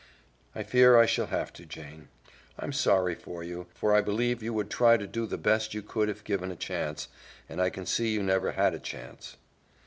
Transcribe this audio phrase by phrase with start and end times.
[0.55, 2.07] "I fear I shall have to, Jane.
[2.57, 5.83] I'm sorry for you, for I believe you would try to do the best you
[5.83, 7.07] could if given a chance,
[7.47, 9.37] and I can see you never had a chance."